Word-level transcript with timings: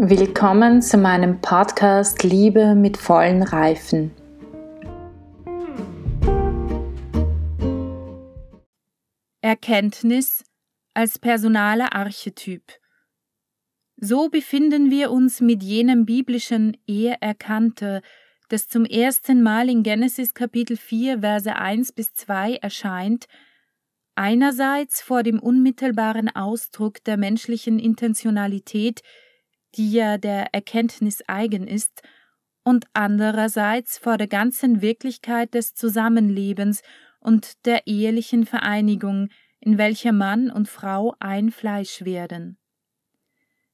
Willkommen 0.00 0.80
zu 0.80 0.96
meinem 0.96 1.40
Podcast 1.40 2.22
Liebe 2.22 2.76
mit 2.76 2.96
vollen 2.96 3.42
Reifen. 3.42 4.12
Erkenntnis 9.40 10.44
als 10.94 11.18
personaler 11.18 11.96
Archetyp. 11.96 12.62
So 13.96 14.28
befinden 14.28 14.92
wir 14.92 15.10
uns 15.10 15.40
mit 15.40 15.64
jenem 15.64 16.06
biblischen 16.06 16.76
Er 16.86 17.20
erkannte, 17.20 18.00
das 18.50 18.68
zum 18.68 18.84
ersten 18.84 19.42
Mal 19.42 19.68
in 19.68 19.82
Genesis 19.82 20.32
Kapitel 20.32 20.76
4 20.76 21.22
Verse 21.22 21.56
1 21.56 21.90
bis 21.90 22.14
2 22.14 22.54
erscheint, 22.58 23.26
einerseits 24.14 25.02
vor 25.02 25.24
dem 25.24 25.40
unmittelbaren 25.40 26.28
Ausdruck 26.28 27.02
der 27.02 27.16
menschlichen 27.16 27.80
Intentionalität, 27.80 29.02
die 29.74 29.92
ja 29.92 30.18
der 30.18 30.54
Erkenntnis 30.54 31.22
eigen 31.26 31.66
ist, 31.66 32.02
und 32.64 32.86
andererseits 32.92 33.96
vor 33.96 34.18
der 34.18 34.26
ganzen 34.26 34.82
Wirklichkeit 34.82 35.54
des 35.54 35.74
Zusammenlebens 35.74 36.82
und 37.18 37.64
der 37.64 37.86
ehelichen 37.86 38.44
Vereinigung, 38.44 39.30
in 39.60 39.78
welcher 39.78 40.12
Mann 40.12 40.50
und 40.50 40.68
Frau 40.68 41.14
ein 41.18 41.50
Fleisch 41.50 42.04
werden. 42.04 42.58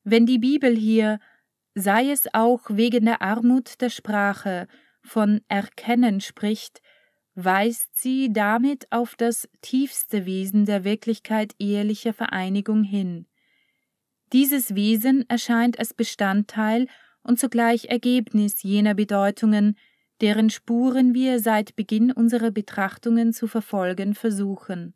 Wenn 0.04 0.26
die 0.26 0.38
Bibel 0.38 0.76
hier, 0.76 1.18
sei 1.74 2.10
es 2.10 2.32
auch 2.34 2.60
wegen 2.68 3.06
der 3.06 3.20
Armut 3.20 3.80
der 3.80 3.90
Sprache, 3.90 4.68
von 5.02 5.40
Erkennen 5.48 6.20
spricht, 6.20 6.80
weist 7.34 7.96
sie 8.00 8.32
damit 8.32 8.86
auf 8.90 9.16
das 9.16 9.48
tiefste 9.60 10.24
Wesen 10.24 10.66
der 10.66 10.84
Wirklichkeit 10.84 11.54
ehelicher 11.58 12.12
Vereinigung 12.12 12.84
hin. 12.84 13.26
Dieses 14.34 14.74
Wesen 14.74 15.24
erscheint 15.30 15.78
als 15.78 15.94
Bestandteil 15.94 16.88
und 17.22 17.38
zugleich 17.38 17.84
Ergebnis 17.84 18.64
jener 18.64 18.94
Bedeutungen, 18.94 19.78
deren 20.20 20.50
Spuren 20.50 21.14
wir 21.14 21.38
seit 21.38 21.76
Beginn 21.76 22.10
unserer 22.10 22.50
Betrachtungen 22.50 23.32
zu 23.32 23.46
verfolgen 23.46 24.16
versuchen. 24.16 24.94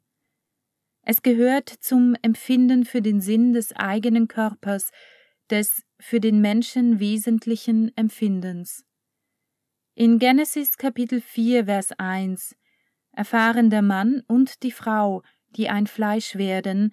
Es 1.03 1.23
gehört 1.23 1.69
zum 1.69 2.17
Empfinden 2.21 2.85
für 2.85 3.01
den 3.01 3.21
Sinn 3.21 3.53
des 3.53 3.73
eigenen 3.77 4.27
Körpers, 4.27 4.91
des 5.51 5.85
für 6.01 6.19
den 6.19 6.41
Menschen 6.41 6.99
wesentlichen 6.99 7.97
Empfindens. 7.97 8.85
In 9.95 10.19
Genesis 10.19 10.79
Kapitel 10.79 11.21
4, 11.21 11.67
Vers 11.67 11.93
1 11.97 12.57
erfahren 13.13 13.71
der 13.71 13.83
Mann 13.83 14.25
und 14.27 14.65
die 14.65 14.73
Frau, 14.73 15.23
die 15.51 15.69
ein 15.69 15.87
Fleisch 15.87 16.35
werden, 16.35 16.93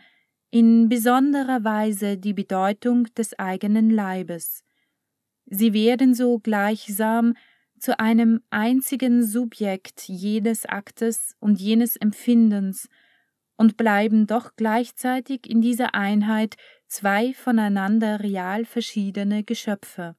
in 0.52 0.90
besonderer 0.90 1.64
Weise 1.64 2.18
die 2.18 2.34
Bedeutung 2.34 3.06
des 3.16 3.38
eigenen 3.38 3.90
Leibes. 3.90 4.64
Sie 5.46 5.74
werden 5.74 6.14
so 6.14 6.40
gleichsam 6.40 7.36
zu 7.80 8.00
einem 8.00 8.42
einzigen 8.50 9.24
Subjekt 9.24 10.08
jedes 10.08 10.66
Aktes 10.66 11.36
und 11.40 11.60
jenes 11.60 11.98
Empfindens 11.98 12.90
und 13.58 13.78
bleiben 13.78 14.28
doch 14.28 14.56
gleichzeitig 14.56 15.50
in 15.50 15.62
dieser 15.62 15.94
Einheit 15.94 16.56
zwei 16.88 17.34
voneinander 17.34 18.22
real 18.22 18.66
verschiedene 18.66 19.44
Geschöpfe. 19.44 20.16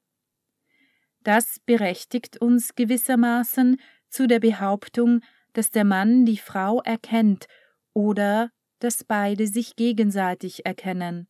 Das 1.23 1.61
berechtigt 1.67 2.41
uns 2.41 2.75
gewissermaßen 2.75 3.81
zu 4.09 4.27
der 4.27 4.41
Behauptung, 4.41 5.23
dass 5.55 5.71
der 5.71 5.85
Mann 5.85 6.25
die 6.25 6.37
Frau 6.37 6.81
erkennt 6.83 7.47
oder 7.93 8.51
dass 8.79 9.05
beide 9.05 9.47
sich 9.47 9.77
gegenseitig 9.77 10.67
erkennen. 10.67 11.29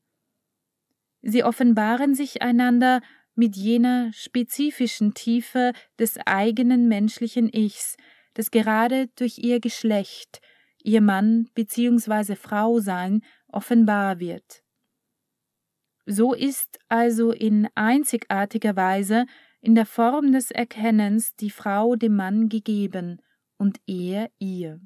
Sie 1.23 1.43
offenbaren 1.45 2.15
sich 2.15 2.43
einander 2.43 3.01
mit 3.35 3.57
jener 3.57 4.13
spezifischen 4.13 5.15
Tiefe 5.15 5.73
des 5.99 6.19
eigenen 6.25 6.89
menschlichen 6.89 7.53
Ichs, 7.53 7.97
das 8.35 8.51
gerade 8.51 9.09
durch 9.17 9.39
ihr 9.39 9.61
Geschlecht, 9.61 10.41
ihr 10.83 11.01
Mann 11.01 11.49
bzw. 11.55 12.37
Frau 12.37 12.79
sein 12.81 13.23
offenbar 13.49 14.21
wird. 14.21 14.63
So 16.07 16.33
ist 16.35 16.79
also 16.89 17.33
in 17.33 17.69
einzigartiger 17.75 18.77
Weise 18.77 19.27
in 19.61 19.75
der 19.75 19.87
Form 19.87 20.31
des 20.33 20.53
Erkennens 20.53 21.35
die 21.35 21.51
Frau 21.51 21.97
dem 21.97 22.15
Mann 22.15 22.49
gegeben 22.49 23.21
und 23.57 23.81
er 23.87 24.31
ihr. 24.39 24.81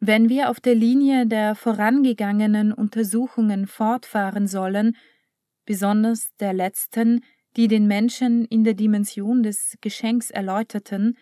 Wenn 0.00 0.28
wir 0.28 0.48
auf 0.48 0.60
der 0.60 0.76
Linie 0.76 1.26
der 1.26 1.56
vorangegangenen 1.56 2.72
Untersuchungen 2.72 3.66
fortfahren 3.66 4.46
sollen, 4.46 4.96
besonders 5.64 6.34
der 6.36 6.52
letzten, 6.52 7.24
die 7.56 7.66
den 7.66 7.88
Menschen 7.88 8.44
in 8.44 8.62
der 8.62 8.74
Dimension 8.74 9.42
des 9.42 9.76
Geschenks 9.80 10.30
erläuterten, 10.30 11.18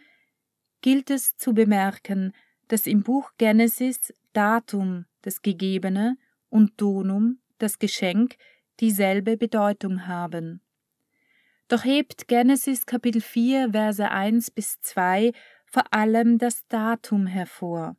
gilt 0.82 1.10
es 1.10 1.36
zu 1.36 1.54
bemerken, 1.54 2.32
dass 2.68 2.86
im 2.86 3.02
Buch 3.02 3.30
Genesis 3.38 4.12
Datum 4.34 5.06
das 5.22 5.40
Gegebene 5.40 6.18
und 6.50 6.78
Donum 6.78 7.38
das 7.58 7.78
Geschenk 7.78 8.36
dieselbe 8.80 9.38
Bedeutung 9.38 10.06
haben. 10.06 10.60
Doch 11.68 11.84
hebt 11.84 12.28
Genesis 12.28 12.84
Kapitel 12.84 13.22
4, 13.22 13.70
Verse 13.70 14.10
1 14.10 14.50
bis 14.50 14.80
2 14.82 15.32
vor 15.64 15.84
allem 15.92 16.36
das 16.36 16.66
Datum 16.68 17.26
hervor. 17.26 17.96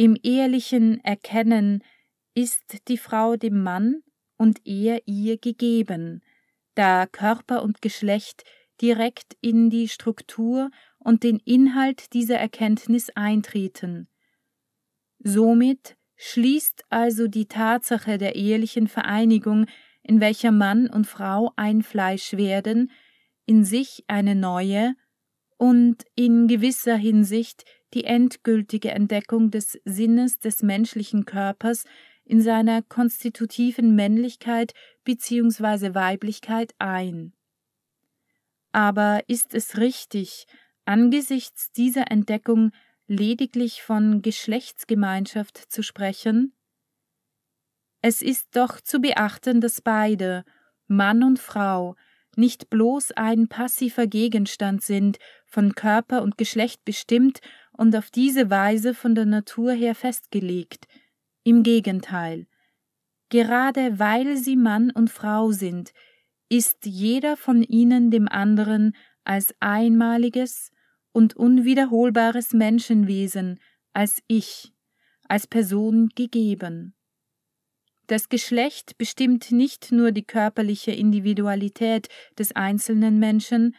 Im 0.00 0.16
ehelichen 0.22 1.02
Erkennen 1.04 1.82
ist 2.32 2.86
die 2.86 2.98
Frau 2.98 3.34
dem 3.34 3.64
Mann 3.64 4.04
und 4.36 4.60
er 4.64 5.02
ihr 5.08 5.38
gegeben, 5.38 6.22
da 6.76 7.06
Körper 7.06 7.64
und 7.64 7.82
Geschlecht 7.82 8.44
direkt 8.80 9.36
in 9.40 9.70
die 9.70 9.88
Struktur 9.88 10.70
und 11.00 11.24
den 11.24 11.40
Inhalt 11.40 12.12
dieser 12.12 12.38
Erkenntnis 12.38 13.10
eintreten. 13.10 14.06
Somit 15.18 15.96
schließt 16.14 16.84
also 16.90 17.26
die 17.26 17.46
Tatsache 17.46 18.18
der 18.18 18.36
ehelichen 18.36 18.86
Vereinigung 18.86 19.66
in 20.04 20.20
welcher 20.20 20.52
Mann 20.52 20.88
und 20.88 21.08
Frau 21.08 21.50
ein 21.56 21.82
Fleisch 21.82 22.34
werden, 22.34 22.92
in 23.46 23.64
sich 23.64 24.04
eine 24.06 24.36
neue 24.36 24.94
und 25.56 26.04
in 26.14 26.46
gewisser 26.46 26.96
Hinsicht 26.96 27.64
die 27.94 28.04
endgültige 28.04 28.90
Entdeckung 28.90 29.50
des 29.50 29.78
Sinnes 29.84 30.38
des 30.38 30.62
menschlichen 30.62 31.24
Körpers 31.24 31.84
in 32.24 32.42
seiner 32.42 32.82
konstitutiven 32.82 33.94
Männlichkeit 33.94 34.74
bzw. 35.04 35.94
Weiblichkeit 35.94 36.74
ein. 36.78 37.32
Aber 38.72 39.22
ist 39.28 39.54
es 39.54 39.78
richtig, 39.78 40.46
angesichts 40.84 41.72
dieser 41.72 42.10
Entdeckung 42.10 42.72
lediglich 43.06 43.82
von 43.82 44.20
Geschlechtsgemeinschaft 44.20 45.56
zu 45.56 45.82
sprechen? 45.82 46.52
Es 48.00 48.22
ist 48.22 48.54
doch 48.54 48.80
zu 48.80 49.00
beachten, 49.00 49.60
dass 49.60 49.80
beide, 49.80 50.44
Mann 50.86 51.22
und 51.22 51.38
Frau, 51.38 51.96
nicht 52.36 52.70
bloß 52.70 53.12
ein 53.12 53.48
passiver 53.48 54.06
Gegenstand 54.06 54.82
sind, 54.82 55.18
von 55.48 55.74
Körper 55.74 56.22
und 56.22 56.38
Geschlecht 56.38 56.84
bestimmt 56.84 57.40
und 57.72 57.96
auf 57.96 58.10
diese 58.10 58.50
Weise 58.50 58.94
von 58.94 59.14
der 59.14 59.26
Natur 59.26 59.72
her 59.72 59.94
festgelegt. 59.94 60.86
Im 61.44 61.62
Gegenteil. 61.62 62.46
Gerade 63.30 63.98
weil 63.98 64.36
sie 64.36 64.56
Mann 64.56 64.90
und 64.90 65.10
Frau 65.10 65.52
sind, 65.52 65.92
ist 66.48 66.86
jeder 66.86 67.36
von 67.36 67.62
ihnen 67.62 68.10
dem 68.10 68.28
anderen 68.28 68.94
als 69.24 69.54
einmaliges 69.60 70.70
und 71.12 71.36
unwiederholbares 71.36 72.52
Menschenwesen, 72.52 73.60
als 73.92 74.22
Ich, 74.28 74.72
als 75.28 75.46
Person 75.46 76.08
gegeben. 76.14 76.94
Das 78.06 78.30
Geschlecht 78.30 78.96
bestimmt 78.96 79.52
nicht 79.52 79.92
nur 79.92 80.12
die 80.12 80.24
körperliche 80.24 80.92
Individualität 80.92 82.08
des 82.38 82.56
einzelnen 82.56 83.18
Menschen, 83.18 83.76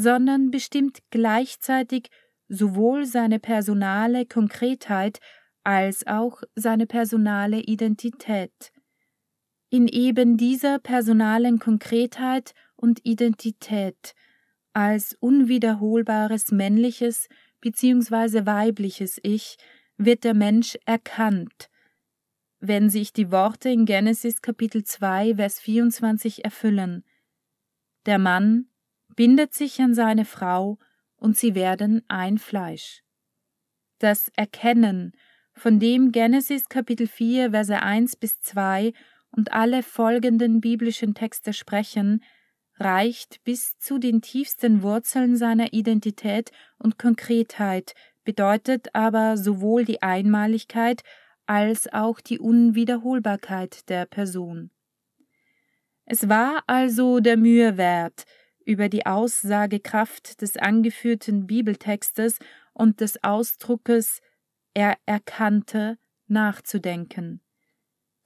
sondern 0.00 0.52
bestimmt 0.52 1.00
gleichzeitig 1.10 2.08
sowohl 2.48 3.04
seine 3.04 3.40
personale 3.40 4.26
Konkretheit 4.26 5.18
als 5.64 6.06
auch 6.06 6.44
seine 6.54 6.86
personale 6.86 7.62
Identität. 7.62 8.70
In 9.70 9.88
eben 9.88 10.36
dieser 10.36 10.78
personalen 10.78 11.58
Konkretheit 11.58 12.54
und 12.76 13.00
Identität 13.04 14.14
als 14.72 15.16
unwiederholbares 15.18 16.52
männliches 16.52 17.26
bzw. 17.60 18.46
weibliches 18.46 19.18
Ich 19.24 19.56
wird 19.96 20.22
der 20.22 20.34
Mensch 20.34 20.78
erkannt, 20.86 21.70
wenn 22.60 22.88
sich 22.88 23.12
die 23.12 23.32
Worte 23.32 23.68
in 23.68 23.84
Genesis 23.84 24.42
Kapitel 24.42 24.84
2, 24.84 25.34
Vers 25.34 25.58
24 25.58 26.44
erfüllen. 26.44 27.02
Der 28.06 28.20
Mann 28.20 28.68
bindet 29.18 29.52
sich 29.52 29.80
an 29.80 29.94
seine 29.94 30.24
Frau 30.24 30.78
und 31.16 31.36
sie 31.36 31.56
werden 31.56 32.02
ein 32.06 32.38
Fleisch. 32.38 33.02
Das 33.98 34.30
Erkennen, 34.36 35.10
von 35.54 35.80
dem 35.80 36.12
Genesis 36.12 36.68
Kapitel 36.68 37.08
4, 37.08 37.50
Verse 37.50 37.82
1 37.82 38.14
bis 38.14 38.38
2 38.38 38.92
und 39.32 39.52
alle 39.52 39.82
folgenden 39.82 40.60
biblischen 40.60 41.14
Texte 41.14 41.52
sprechen, 41.52 42.22
reicht 42.76 43.42
bis 43.42 43.76
zu 43.78 43.98
den 43.98 44.22
tiefsten 44.22 44.84
Wurzeln 44.84 45.36
seiner 45.36 45.72
Identität 45.72 46.52
und 46.78 46.96
Konkretheit, 46.96 47.96
bedeutet 48.22 48.94
aber 48.94 49.36
sowohl 49.36 49.84
die 49.84 50.00
Einmaligkeit 50.00 51.02
als 51.44 51.92
auch 51.92 52.20
die 52.20 52.38
Unwiederholbarkeit 52.38 53.88
der 53.88 54.06
Person. 54.06 54.70
Es 56.04 56.28
war 56.28 56.62
also 56.68 57.18
der 57.18 57.36
Mühe 57.36 57.76
wert, 57.76 58.24
über 58.68 58.90
die 58.90 59.06
Aussagekraft 59.06 60.42
des 60.42 60.58
angeführten 60.58 61.46
Bibeltextes 61.46 62.38
und 62.74 63.00
des 63.00 63.24
Ausdruckes 63.24 64.20
er 64.74 64.98
erkannte 65.06 65.96
nachzudenken. 66.26 67.40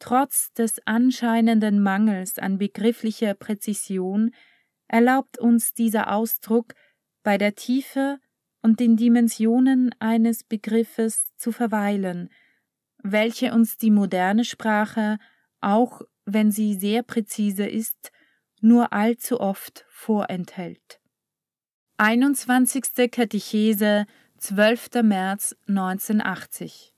Trotz 0.00 0.52
des 0.52 0.84
anscheinenden 0.84 1.80
Mangels 1.80 2.40
an 2.40 2.58
begrifflicher 2.58 3.34
Präzision 3.34 4.34
erlaubt 4.88 5.38
uns 5.38 5.74
dieser 5.74 6.12
Ausdruck 6.12 6.74
bei 7.22 7.38
der 7.38 7.54
Tiefe 7.54 8.18
und 8.62 8.80
den 8.80 8.96
Dimensionen 8.96 9.94
eines 10.00 10.42
Begriffes 10.42 11.24
zu 11.36 11.52
verweilen, 11.52 12.30
welche 13.00 13.54
uns 13.54 13.76
die 13.76 13.92
moderne 13.92 14.44
Sprache, 14.44 15.18
auch 15.60 16.02
wenn 16.24 16.50
sie 16.50 16.74
sehr 16.74 17.04
präzise 17.04 17.64
ist, 17.66 18.11
nur 18.62 18.92
allzu 18.92 19.40
oft 19.40 19.84
vorenthält. 19.90 21.00
21. 21.98 23.10
Katechese, 23.10 24.06
12. 24.38 25.02
März 25.02 25.54
1980 25.68 26.92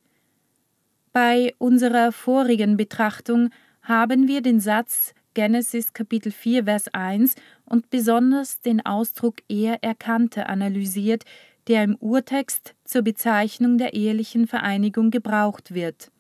bei 1.15 1.55
unserer 1.59 2.11
vorigen 2.11 2.77
Betrachtung 2.77 3.51
haben 3.83 4.27
wir 4.27 4.43
den 4.43 4.59
Satz 4.59 5.15
Genesis 5.35 5.93
Kapitel 5.93 6.33
4 6.33 6.65
Vers 6.65 6.93
1 6.93 7.37
und 7.65 7.89
besonders 7.89 8.61
den 8.63 8.85
Ausdruck 8.85 9.37
er 9.49 9.85
erkannte 9.85 10.49
analysiert, 10.49 11.25
der 11.69 11.85
im 11.85 11.95
Urtext 12.01 12.75
zur 12.83 13.03
Bezeichnung 13.03 13.79
der 13.79 13.95
ehelichen 13.95 14.49
Vereinigung 14.49 15.13
gebraucht 15.13 15.73
wird. 15.73 16.11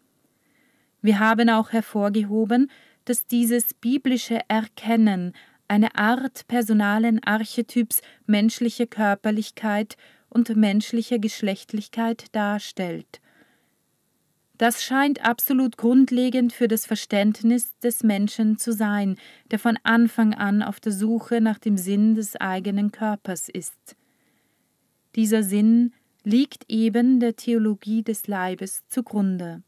Wir 1.03 1.19
haben 1.19 1.51
auch 1.51 1.73
hervorgehoben, 1.73 2.71
dass 3.05 3.27
dieses 3.27 3.75
biblische 3.75 4.41
Erkennen 4.49 5.33
eine 5.69 5.95
Art 5.95 6.47
personalen 6.47 7.23
Archetyps 7.25 8.01
menschlicher 8.27 8.87
Körperlichkeit 8.87 9.97
und 10.29 10.55
menschlicher 10.57 11.19
Geschlechtlichkeit 11.19 12.27
darstellt. 12.33 13.21
Das 14.57 14.85
scheint 14.85 15.25
absolut 15.25 15.77
grundlegend 15.77 16.53
für 16.53 16.69
das 16.69 16.87
Verständnis 16.87 17.77
des 17.81 18.05
Menschen 18.05 18.57
zu 18.57 18.73
sein, 18.73 19.17
der 19.51 19.59
von 19.59 19.79
Anfang 19.83 20.33
an 20.33 20.63
auf 20.63 20.79
der 20.79 20.93
Suche 20.93 21.41
nach 21.41 21.59
dem 21.59 21.77
Sinn 21.77 22.15
des 22.15 22.37
eigenen 22.37 22.93
Körpers 22.93 23.49
ist. 23.49 23.97
Dieser 25.17 25.43
Sinn 25.43 25.93
liegt 26.23 26.65
eben 26.69 27.19
der 27.19 27.35
Theologie 27.35 28.03
des 28.03 28.29
Leibes 28.29 28.85
zugrunde. 28.89 29.63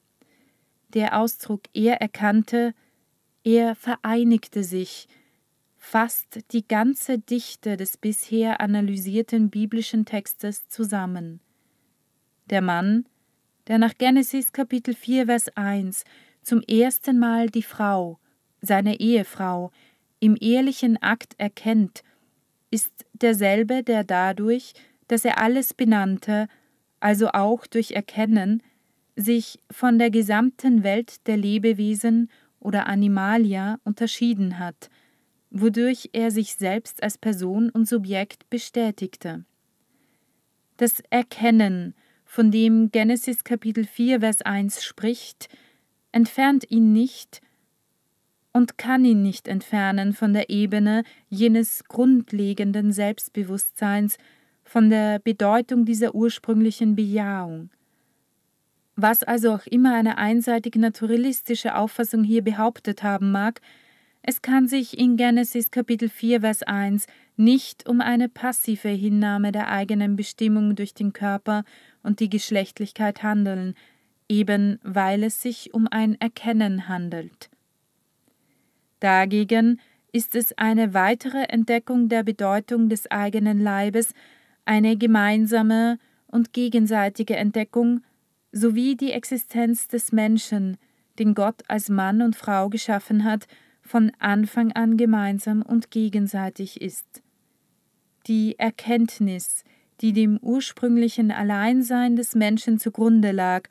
Der 0.95 1.19
Ausdruck 1.19 1.63
er 1.75 2.01
erkannte, 2.01 2.73
er 3.47 3.77
vereinigte 3.77 4.65
sich, 4.65 5.07
fasst 5.79 6.41
die 6.51 6.67
ganze 6.67 7.21
Dichte 7.21 7.77
des 7.77 7.97
bisher 7.97 8.61
analysierten 8.61 9.51
biblischen 9.51 10.05
Textes 10.05 10.69
zusammen. 10.69 11.41
Der 12.51 12.61
Mann, 12.61 13.07
der 13.69 13.79
nach 13.79 13.95
Genesis 13.97 14.53
Kapitel 14.53 14.95
4, 14.95 15.27
Vers 15.27 15.57
1 15.57 16.03
zum 16.43 16.61
ersten 16.63 17.21
Mal 17.21 17.49
die 17.49 17.63
Frau, 17.63 18.19
seine 18.63 18.99
Ehefrau, 18.99 19.71
im 20.19 20.35
ehelichen 20.35 21.01
Akt 21.01 21.35
erkennt, 21.39 22.03
ist 22.73 23.07
derselbe, 23.13 23.85
der 23.85 24.03
dadurch, 24.03 24.73
dass 25.07 25.25
er 25.25 25.39
alles 25.39 25.73
benannte, 25.73 26.49
also 26.99 27.29
auch 27.29 27.69
durch 27.69 27.93
Erkennen, 27.93 28.61
sich 29.15 29.61
von 29.71 30.01
der 30.01 30.11
gesamten 30.11 30.83
Welt 30.83 31.25
der 31.29 31.37
Lebewesen 31.37 32.29
oder 32.61 32.87
Animalia 32.87 33.79
unterschieden 33.85 34.59
hat, 34.59 34.91
wodurch 35.51 36.11
er 36.13 36.31
sich 36.31 36.57
selbst 36.57 37.03
als 37.03 37.19
Person 37.19 37.71
und 37.71 37.89
Subjekt 37.89 38.49
bestätigte. 38.51 39.45
Das 40.77 41.01
Erkennen 41.11 41.95
von 42.25 42.51
dem 42.51 42.91
Genesis 42.91 43.45
Kapitel 43.45 43.85
4, 43.85 44.21
Vers 44.21 44.43
1 44.43 44.85
spricht, 44.85 45.49
entfernt 46.13 46.71
ihn 46.71 46.93
nicht 46.93 47.41
und 48.53 48.79
kann 48.79 49.05
ihn 49.05 49.23
nicht 49.23 49.49
entfernen 49.49 50.13
von 50.13 50.33
der 50.33 50.51
Ebene 50.51 51.05
jenes 51.29 51.85
grundlegenden 51.85 52.93
Selbstbewusstseins, 52.93 54.19
von 54.65 54.91
der 54.91 55.19
Bedeutung 55.21 55.85
dieser 55.85 56.15
ursprünglichen 56.15 56.97
Bejahung. 56.97 57.71
Was 58.97 59.23
also 59.23 59.53
auch 59.53 59.67
immer 59.67 59.95
eine 59.95 60.17
einseitig 60.17 60.75
naturalistische 60.77 61.77
Auffassung 61.77 62.25
hier 62.25 62.43
behauptet 62.43 63.03
haben 63.03 63.31
mag, 63.31 63.61
es 64.23 64.43
kann 64.43 64.67
sich 64.67 64.99
in 64.99 65.17
Genesis 65.17 65.71
Kapitel 65.71 66.09
4, 66.09 66.41
Vers 66.41 66.63
1 66.63 67.07
nicht 67.37 67.87
um 67.87 68.01
eine 68.01 68.29
passive 68.29 68.89
Hinnahme 68.89 69.53
der 69.53 69.69
eigenen 69.69 70.17
Bestimmung 70.17 70.75
durch 70.75 70.95
den 70.95 71.13
Körper 71.13 71.65
und 72.03 72.21
die 72.21 72.31
Geschlechtlichkeit 72.31 73.23
handeln, 73.23 73.75
eben 74.29 74.81
weil 74.83 75.23
es 75.23 75.43
sich 75.43 75.75
um 75.75 75.87
ein 75.89 76.19
Erkennen 76.19 76.89
handelt. 76.89 77.51
Dagegen 78.99 79.79
ist 80.11 80.35
es 80.35 80.57
eine 80.57 80.95
weitere 80.95 81.45
Entdeckung 81.45 82.09
der 82.09 82.23
Bedeutung 82.23 82.89
des 82.89 83.11
eigenen 83.11 83.61
Leibes, 83.61 84.15
eine 84.65 84.97
gemeinsame 84.97 85.99
und 86.27 86.55
gegenseitige 86.55 87.37
Entdeckung 87.37 88.01
sowie 88.57 88.97
die 88.97 89.13
Existenz 89.13 89.87
des 89.87 90.13
Menschen, 90.13 90.79
den 91.19 91.35
Gott 91.35 91.63
als 91.69 91.89
Mann 91.89 92.23
und 92.23 92.37
Frau 92.37 92.69
geschaffen 92.69 93.25
hat, 93.25 93.47
von 93.83 94.11
Anfang 94.19 94.73
an 94.73 94.97
gemeinsam 94.97 95.63
und 95.63 95.91
gegenseitig 95.91 96.81
ist. 96.81 97.23
Die 98.27 98.59
Erkenntnis, 98.59 99.63
die 100.01 100.13
dem 100.13 100.39
ursprünglichen 100.39 101.31
Alleinsein 101.31 102.17
des 102.17 102.35
Menschen 102.35 102.79
zugrunde 102.79 103.31
lag, 103.31 103.69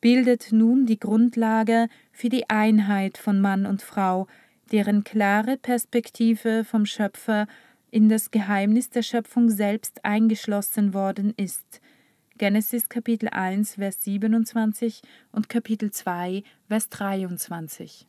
bildet 0.00 0.52
nun 0.52 0.86
die 0.86 0.98
Grundlage 0.98 1.88
für 2.12 2.28
die 2.28 2.48
Einheit 2.48 3.18
von 3.18 3.40
Mann 3.40 3.66
und 3.66 3.82
Frau, 3.82 4.26
deren 4.70 5.04
klare 5.04 5.58
Perspektive 5.58 6.64
vom 6.64 6.86
Schöpfer 6.86 7.46
in 7.90 8.08
das 8.08 8.30
Geheimnis 8.30 8.88
der 8.88 9.02
Schöpfung 9.02 9.50
selbst 9.50 10.04
eingeschlossen 10.04 10.94
worden 10.94 11.34
ist. 11.36 11.80
Genesis 12.38 12.88
Kapitel 12.88 13.28
1, 13.28 13.74
Vers 13.74 14.02
27 14.04 15.02
und 15.32 15.48
Kapitel 15.48 15.90
2, 15.90 16.42
Vers 16.68 16.88
23. 16.88 18.06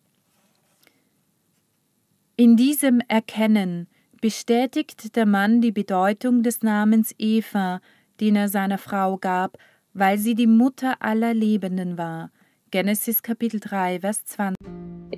In 2.35 2.55
diesem 2.55 3.01
Erkennen 3.07 3.87
bestätigt 4.21 5.15
der 5.15 5.25
Mann 5.25 5.61
die 5.61 5.71
Bedeutung 5.71 6.43
des 6.43 6.63
Namens 6.63 7.13
Eva, 7.19 7.81
den 8.19 8.35
er 8.35 8.49
seiner 8.49 8.77
Frau 8.77 9.17
gab, 9.17 9.57
weil 9.93 10.17
sie 10.17 10.33
die 10.33 10.47
Mutter 10.47 10.95
aller 10.99 11.33
Lebenden 11.33 11.97
war. 11.97 12.31
Genesis 12.71 13.21
Kapitel 13.21 13.59
3, 13.59 13.99
Vers 13.99 14.25
20. 14.25 14.55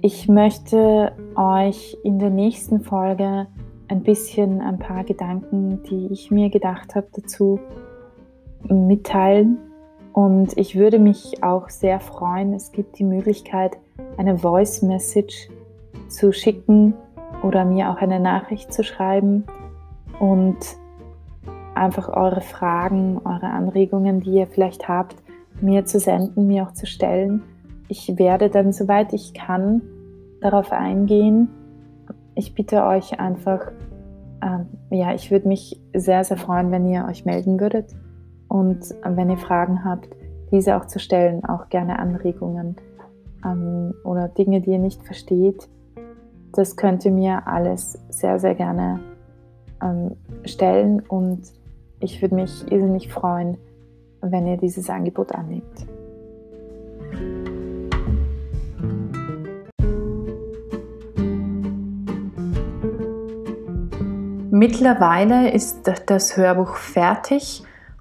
Ich 0.02 0.28
möchte 0.28 1.16
euch 1.36 1.96
in 2.04 2.20
der 2.20 2.32
nächsten 2.32 2.82
Folge 2.84 3.48
ein 3.88 4.04
bisschen 4.04 4.62
ein 4.62 4.80
paar 4.80 5.04
Gedanken, 5.04 5.84
die 5.84 6.08
ich 6.12 6.32
mir 6.32 6.50
gedacht 6.50 6.96
habe, 6.96 7.08
dazu 7.14 7.60
mitteilen. 8.64 9.58
Und 10.16 10.58
ich 10.58 10.78
würde 10.78 10.98
mich 10.98 11.44
auch 11.44 11.70
sehr 11.70 12.00
freuen, 12.00 12.54
es 12.54 12.72
gibt 12.72 12.98
die 13.00 13.04
Möglichkeit, 13.04 13.78
eine 14.18 14.38
Voice 14.38 14.82
Message 14.82 15.50
zu 16.08 16.32
schicken 16.32 16.94
oder 17.44 17.66
mir 17.66 17.90
auch 17.90 17.98
eine 17.98 18.22
Nachricht 18.22 18.74
zu 18.74 18.84
schreiben 18.84 19.44
und 20.20 20.56
einfach 21.74 22.08
eure 22.08 22.40
Fragen, 22.40 23.20
eure 23.26 23.48
Anregungen, 23.48 24.22
die 24.22 24.36
ihr 24.36 24.48
vielleicht 24.48 24.88
habt, 24.88 25.16
mir 25.60 25.86
zu 25.86 26.00
senden, 26.00 26.48
mir 26.48 26.64
auch 26.64 26.72
zu 26.72 26.86
stellen. 26.86 27.44
Ich 27.90 28.18
werde 28.18 28.50
dann, 28.50 28.72
soweit 28.72 29.12
ich 29.12 29.34
kann, 29.34 29.82
darauf 30.40 30.72
eingehen. 30.72 31.50
Ich 32.36 32.56
bitte 32.56 32.86
euch 32.86 33.20
einfach, 33.20 33.72
äh, 34.42 34.96
ja, 34.96 35.14
ich 35.14 35.30
würde 35.30 35.50
mich 35.50 35.82
sehr, 35.94 36.24
sehr 36.24 36.38
freuen, 36.38 36.72
wenn 36.72 36.88
ihr 36.88 37.06
euch 37.06 37.26
melden 37.26 37.60
würdet 37.60 37.94
und 38.48 38.92
äh, 38.92 39.16
wenn 39.16 39.30
ihr 39.30 39.38
Fragen 39.38 39.84
habt, 39.84 40.10
diese 40.52 40.78
auch 40.78 40.86
zu 40.86 41.00
stellen, 41.00 41.44
auch 41.46 41.70
gerne 41.70 42.00
Anregungen 42.00 42.76
ähm, 43.44 43.94
oder 44.04 44.28
Dinge, 44.28 44.62
die 44.62 44.72
ihr 44.72 44.80
nicht 44.80 45.04
versteht, 45.04 45.68
das 46.54 46.76
könnt 46.76 47.04
ihr 47.06 47.12
mir 47.12 47.48
alles 47.48 48.00
sehr, 48.10 48.40
sehr 48.40 48.56
gerne 48.56 49.00
ähm, 49.82 50.16
stellen 50.46 51.02
und 51.02 51.42
ich 52.00 52.22
würde 52.22 52.36
mich 52.36 52.72
irrsinnig 52.72 53.12
freuen, 53.12 53.58
wenn 54.22 54.48
ihr 54.48 54.58
dieses 54.58 54.90
Angebot 54.90 55.34
annimmt. 55.34 55.86
Mittlerweile 64.52 65.52
ist 65.52 65.82
das 66.06 66.38
Hörbuch 66.38 66.76
fertig 66.76 67.64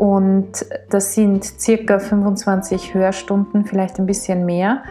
und 0.00 0.64
das 0.88 1.12
sind 1.12 1.52
ca. 1.62 1.98
25 1.98 2.94
Hörstunden, 2.94 3.66
vielleicht 3.66 3.98
ein 3.98 4.06
bisschen 4.06 4.46
mehr. 4.46 4.82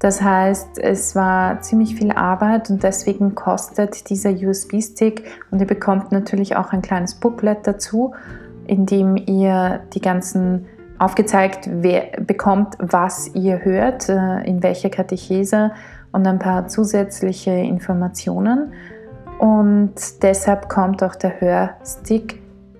Das 0.00 0.20
heißt, 0.20 0.78
es 0.80 1.14
war 1.14 1.60
ziemlich 1.60 1.94
viel 1.94 2.10
Arbeit 2.10 2.68
und 2.68 2.82
deswegen 2.82 3.36
kostet 3.36 4.10
dieser 4.10 4.30
USB-Stick 4.30 5.22
und 5.52 5.60
ihr 5.60 5.66
bekommt 5.68 6.10
natürlich 6.10 6.56
auch 6.56 6.72
ein 6.72 6.82
kleines 6.82 7.14
Booklet 7.14 7.68
dazu, 7.68 8.16
in 8.66 8.84
dem 8.84 9.16
ihr 9.16 9.78
die 9.94 10.00
ganzen 10.00 10.66
aufgezeigt 10.98 11.70
bekommt, 12.26 12.74
was 12.80 13.32
ihr 13.36 13.64
hört, 13.64 14.08
äh, 14.08 14.40
in 14.40 14.60
welcher 14.64 14.90
Katechese 14.90 15.70
und 16.10 16.26
ein 16.26 16.40
paar 16.40 16.66
zusätzliche 16.66 17.52
Informationen. 17.52 18.72
Und 19.38 19.94
deshalb 20.22 20.68
kommt 20.68 21.04
auch 21.04 21.14
der 21.14 21.40
Hörstick, 21.40 22.40